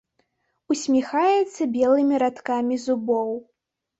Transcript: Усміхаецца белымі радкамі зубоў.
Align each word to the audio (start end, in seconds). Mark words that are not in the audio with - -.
Усміхаецца 0.75 1.67
белымі 1.77 2.15
радкамі 2.23 2.75
зубоў. 2.87 3.29